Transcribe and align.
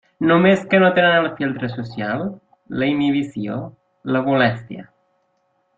Només, 0.29 0.61
que 0.71 0.77
no 0.83 0.87
tenen 0.95 1.17
el 1.17 1.27
filtre 1.41 1.69
social, 1.75 2.23
la 2.81 2.89
inhibició, 2.95 3.61
la 4.17 4.23
molèstia. 4.31 4.91